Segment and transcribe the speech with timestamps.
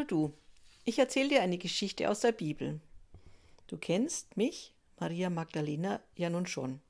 [0.00, 0.32] Hallo du,
[0.86, 2.80] ich erzähle dir eine Geschichte aus der Bibel.
[3.66, 6.80] Du kennst mich, Maria Magdalena, ja nun schon.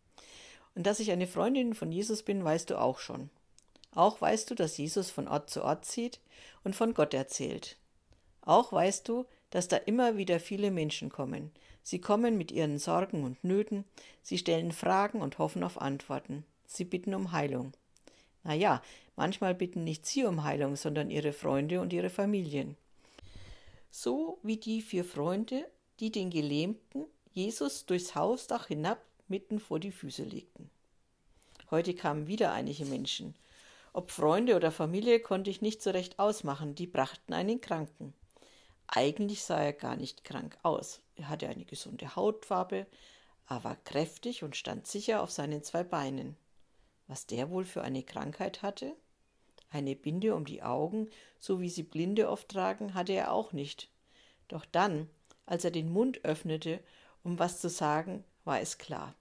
[0.77, 3.29] Und dass ich eine Freundin von Jesus bin, weißt du auch schon.
[3.97, 6.21] Auch weißt du, dass Jesus von Ort zu Ort zieht
[6.63, 7.77] und von Gott erzählt.
[8.43, 11.51] Auch weißt du, dass da immer wieder viele Menschen kommen.
[11.83, 13.85] Sie kommen mit ihren Sorgen und Nöten,
[14.23, 16.45] sie stellen Fragen und hoffen auf Antworten.
[16.65, 17.73] Sie bitten um Heilung.
[18.45, 18.81] Na ja,
[19.17, 22.77] manchmal bitten nicht sie um Heilung, sondern ihre Freunde und ihre Familien
[23.91, 29.93] so wie die vier Freunde, die den Gelähmten Jesus durchs Hausdach hinab mitten vor die
[29.93, 30.71] Füße legten.
[31.71, 33.35] Heute kamen wieder einige Menschen.
[33.93, 38.15] Ob Freunde oder Familie konnte ich nicht so recht ausmachen, die brachten einen Kranken.
[38.87, 41.01] Eigentlich sah er gar nicht krank aus.
[41.15, 42.87] Er hatte eine gesunde Hautfarbe,
[43.47, 46.37] aber kräftig und stand sicher auf seinen zwei Beinen.
[47.07, 48.95] Was der wohl für eine Krankheit hatte?
[49.71, 53.89] Eine Binde um die Augen, so wie sie Blinde oft tragen, hatte er auch nicht.
[54.49, 55.09] Doch dann,
[55.47, 56.81] als er den Mund öffnete,
[57.23, 59.15] um was zu sagen, war es klar.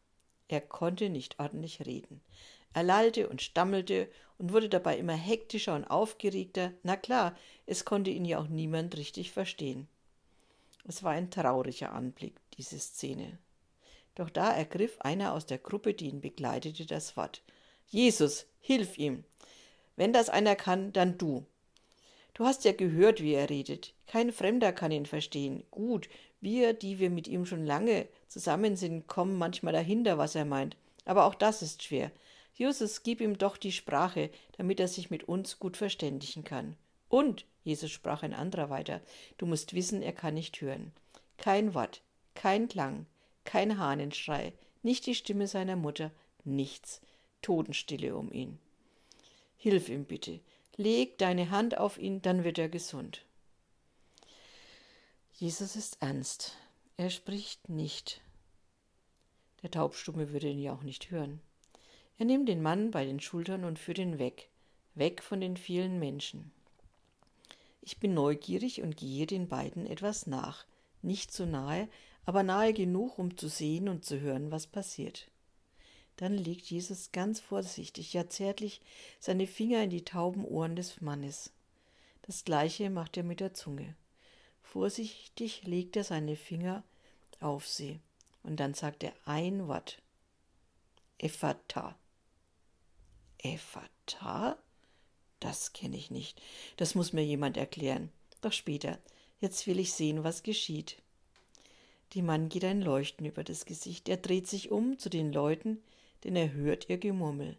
[0.48, 2.22] Er konnte nicht ordentlich reden.
[2.74, 6.74] Er lallte und stammelte und wurde dabei immer hektischer und aufgeregter.
[6.82, 9.88] Na klar, es konnte ihn ja auch niemand richtig verstehen.
[10.86, 13.38] Es war ein trauriger Anblick, diese Szene.
[14.16, 17.44] Doch da ergriff einer aus der Gruppe, die ihn begleitete, das Wort.
[17.88, 19.24] Jesus, hilf ihm!
[20.00, 21.46] Wenn das einer kann, dann du.
[22.34, 23.94] Du hast ja gehört, wie er redet.
[24.08, 25.66] Kein Fremder kann ihn verstehen.
[25.72, 26.08] Gut,
[26.40, 30.78] wir, die wir mit ihm schon lange zusammen sind, kommen manchmal dahinter, was er meint.
[31.04, 32.14] Aber auch das ist schwer.
[32.54, 36.78] Jesus, gib ihm doch die Sprache, damit er sich mit uns gut verständigen kann.
[37.10, 39.02] Und, Jesus sprach ein anderer weiter,
[39.38, 40.94] du musst wissen, er kann nicht hören.
[41.38, 42.04] Kein Wort,
[42.36, 43.06] kein Klang,
[43.44, 46.12] kein Hahnenschrei, nicht die Stimme seiner Mutter,
[46.46, 47.02] nichts.
[47.42, 48.60] Totenstille um ihn.
[49.62, 50.40] Hilf ihm bitte.
[50.78, 53.26] Leg deine Hand auf ihn, dann wird er gesund.
[55.34, 56.56] Jesus ist ernst.
[56.96, 58.22] Er spricht nicht.
[59.62, 61.42] Der Taubstumme würde ihn ja auch nicht hören.
[62.18, 64.48] Er nimmt den Mann bei den Schultern und führt ihn weg,
[64.96, 66.52] weg von den vielen Menschen.
[67.82, 70.66] Ich bin neugierig und gehe den beiden etwas nach,
[71.02, 71.90] nicht zu nahe,
[72.24, 75.28] aber nahe genug, um zu sehen und zu hören, was passiert.
[76.20, 78.82] Dann legt Jesus ganz vorsichtig, ja zärtlich,
[79.22, 81.54] seine Finger in die tauben Ohren des Mannes.
[82.24, 83.96] Das gleiche macht er mit der Zunge.
[84.62, 86.84] Vorsichtig legt er seine Finger
[87.40, 88.02] auf sie,
[88.44, 90.02] und dann sagt er ein Wort.
[91.20, 91.98] Ephata.
[93.38, 94.58] Ephata?
[95.40, 96.42] Das kenne ich nicht.
[96.76, 98.12] Das muss mir jemand erklären.
[98.42, 99.00] Doch später.
[99.40, 101.02] Jetzt will ich sehen, was geschieht.
[102.14, 104.10] Dem Mann geht ein Leuchten über das Gesicht.
[104.10, 105.82] Er dreht sich um zu den Leuten,
[106.24, 107.58] denn er hört ihr Gemurmel.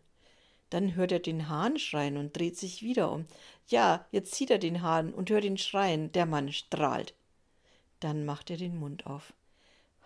[0.71, 3.27] Dann hört er den Hahn schreien und dreht sich wieder um.
[3.67, 6.13] Ja, jetzt sieht er den Hahn und hört ihn schreien.
[6.13, 7.15] Der Mann strahlt.
[7.99, 9.35] Dann macht er den Mund auf.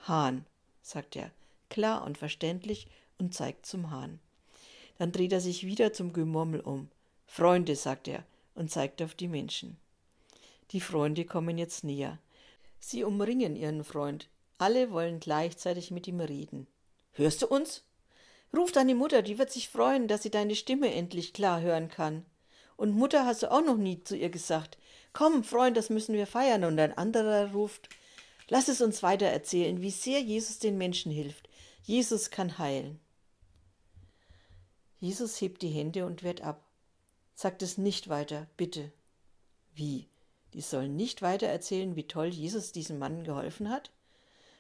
[0.09, 0.47] Hahn,
[0.83, 1.31] sagt er,
[1.69, 2.89] klar und verständlich
[3.19, 4.19] und zeigt zum Hahn.
[4.99, 6.89] Dann dreht er sich wieder zum Gemurmel um.
[7.27, 9.77] Freunde, sagt er und zeigt auf die Menschen.
[10.71, 12.19] Die Freunde kommen jetzt näher.
[12.79, 14.29] Sie umringen ihren Freund.
[14.59, 16.67] Alle wollen gleichzeitig mit ihm reden.
[17.13, 17.85] Hörst du uns?
[18.55, 22.25] Ruf deine Mutter, die wird sich freuen, dass sie deine Stimme endlich klar hören kann.
[22.77, 24.79] Und Mutter hast du auch noch nie zu ihr gesagt.
[25.13, 26.65] Komm, Freund, das müssen wir feiern.
[26.65, 27.89] Und ein anderer ruft,
[28.49, 31.49] lass es uns weiter erzählen, wie sehr Jesus den Menschen hilft.
[31.83, 33.01] Jesus kann heilen.
[34.99, 36.65] Jesus hebt die Hände und wehrt ab.
[37.35, 38.93] Sagt es nicht weiter, bitte.
[39.75, 40.09] Wie?
[40.53, 43.91] Die sollen nicht weiter erzählen, wie toll Jesus diesem Mann geholfen hat?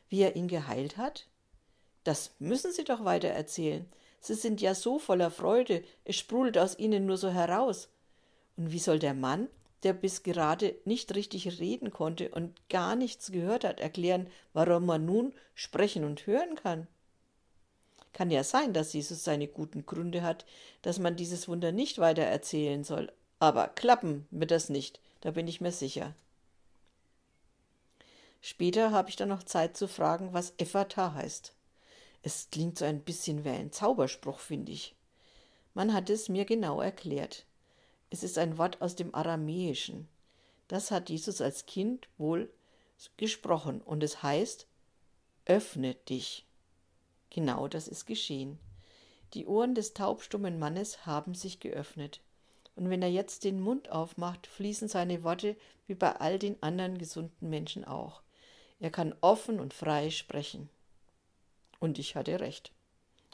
[0.09, 1.28] Wie er ihn geheilt hat?
[2.04, 3.87] Das müssen Sie doch weiter erzählen.
[4.20, 7.88] Sie sind ja so voller Freude, es sprudelt aus Ihnen nur so heraus.
[8.56, 9.48] Und wie soll der Mann,
[9.82, 15.04] der bis gerade nicht richtig reden konnte und gar nichts gehört hat, erklären, warum man
[15.04, 16.86] nun sprechen und hören kann?
[18.12, 20.47] Kann ja sein, dass Jesus seine guten Gründe hat,
[20.83, 23.12] dass man dieses Wunder nicht weiter erzählen soll.
[23.41, 26.15] Aber klappen wird das nicht, da bin ich mir sicher.
[28.41, 31.54] Später habe ich dann noch Zeit zu fragen, was Ephata heißt.
[32.26, 34.97] Es klingt so ein bisschen wie ein Zauberspruch, finde ich.
[35.74, 37.44] Man hat es mir genau erklärt.
[38.09, 40.09] Es ist ein Wort aus dem Aramäischen.
[40.66, 42.50] Das hat Jesus als Kind wohl
[43.18, 44.66] gesprochen und es heißt,
[45.44, 46.47] öffne dich.
[47.28, 48.59] Genau das ist geschehen.
[49.34, 52.22] Die Ohren des taubstummen Mannes haben sich geöffnet.
[52.74, 55.56] Und wenn er jetzt den Mund aufmacht, fließen seine Worte
[55.86, 58.22] wie bei all den anderen gesunden Menschen auch.
[58.80, 60.70] Er kann offen und frei sprechen.
[61.80, 62.72] Und ich hatte recht.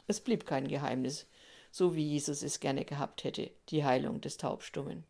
[0.07, 1.27] Es blieb kein Geheimnis,
[1.71, 5.03] so wie Jesus es gerne gehabt hätte, die Heilung des Taubstummen.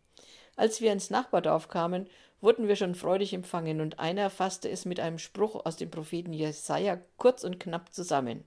[0.56, 2.08] Als wir ins Nachbardorf kamen,
[2.42, 6.34] wurden wir schon freudig empfangen und einer fasste es mit einem Spruch aus dem Propheten
[6.34, 8.44] Jesaja kurz und knapp zusammen.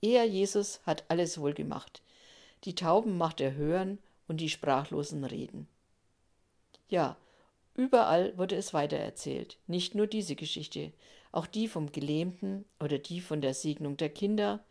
[0.00, 2.02] Er, Jesus, hat alles wohl gemacht.
[2.64, 5.68] Die Tauben macht er hören und die Sprachlosen reden.
[6.88, 7.16] Ja,
[7.74, 10.92] überall wurde es weitererzählt, nicht nur diese Geschichte,
[11.32, 14.64] auch die vom Gelähmten oder die von der Segnung der Kinder,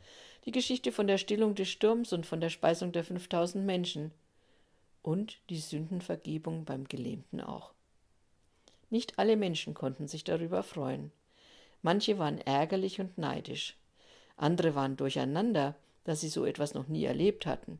[0.46, 4.12] die Geschichte von der Stillung des Sturms und von der Speisung der 5000 Menschen
[5.02, 7.72] und die Sündenvergebung beim Gelähmten auch.
[8.90, 11.12] Nicht alle Menschen konnten sich darüber freuen.
[11.82, 13.76] Manche waren ärgerlich und neidisch.
[14.38, 17.80] Andere waren durcheinander, dass sie so etwas noch nie erlebt hatten.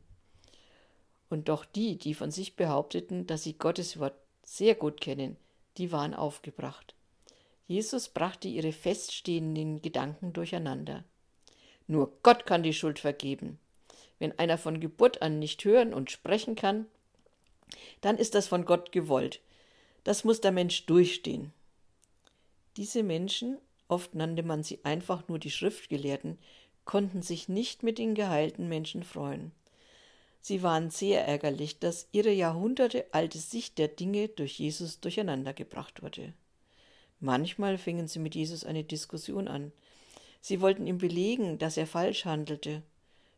[1.30, 5.36] Und doch die, die von sich behaupteten, dass sie Gottes Wort sehr gut kennen,
[5.76, 6.94] die waren aufgebracht.
[7.68, 11.04] Jesus brachte ihre feststehenden Gedanken durcheinander.
[11.86, 13.58] Nur Gott kann die Schuld vergeben.
[14.18, 16.86] Wenn einer von Geburt an nicht hören und sprechen kann,
[18.00, 19.40] dann ist das von Gott gewollt.
[20.02, 21.52] Das muss der Mensch durchstehen.
[22.78, 26.38] Diese Menschen, oft nannte man sie einfach nur die Schriftgelehrten,
[26.86, 29.52] konnten sich nicht mit den geheilten Menschen freuen.
[30.40, 36.32] Sie waren sehr ärgerlich, dass ihre jahrhundertealte Sicht der Dinge durch Jesus durcheinandergebracht wurde.
[37.20, 39.72] Manchmal fingen sie mit Jesus eine Diskussion an.
[40.40, 42.82] Sie wollten ihm belegen, dass er falsch handelte,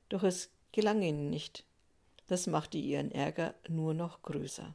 [0.08, 1.64] doch es gelang ihnen nicht.
[2.26, 4.74] Das machte ihren Ärger nur noch größer.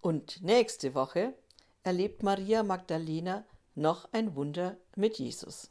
[0.00, 1.34] Und nächste Woche
[1.82, 3.44] erlebt Maria Magdalena
[3.74, 5.70] noch ein Wunder mit Jesus.